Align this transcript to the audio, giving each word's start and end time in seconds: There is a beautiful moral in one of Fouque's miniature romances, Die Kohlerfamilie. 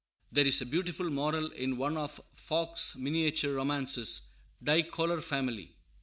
There 0.31 0.47
is 0.47 0.59
a 0.61 0.65
beautiful 0.65 1.11
moral 1.11 1.51
in 1.51 1.77
one 1.77 1.95
of 1.95 2.19
Fouque's 2.35 2.95
miniature 2.95 3.53
romances, 3.53 4.29
Die 4.63 4.81
Kohlerfamilie. 4.81 5.75